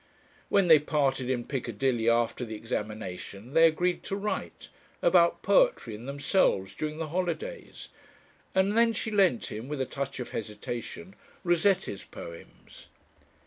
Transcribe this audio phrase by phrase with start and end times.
[0.49, 6.07] When they parted in Piccadilly, after the examination, they agreed to write, about poetry and
[6.07, 7.89] themselves, during the holidays,
[8.55, 12.87] and then she lent him, with a touch of hesitation, Rossetti's poems.